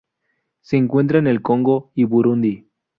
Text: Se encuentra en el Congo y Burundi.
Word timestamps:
Se 0.61 0.77
encuentra 0.77 1.19
en 1.19 1.27
el 1.27 1.43
Congo 1.43 1.91
y 1.93 2.05
Burundi. 2.05 2.67